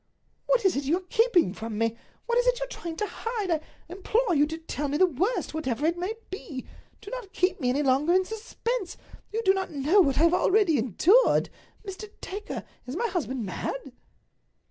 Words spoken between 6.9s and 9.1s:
Do not keep me any longer in suspense;